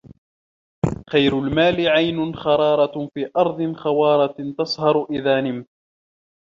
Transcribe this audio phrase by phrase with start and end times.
[1.09, 5.67] خَيْرُ الْمَالِ عَيْنٌ خَرَّارَةٌ فِي أَرْضٍ خَوَّارَةٍ تَسْهَرُ إذَا نِمْتَ